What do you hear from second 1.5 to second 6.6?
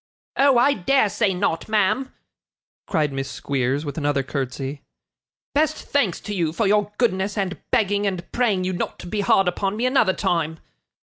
ma'am!' cried Miss Squeers, with another curtsy. 'Best thanks to you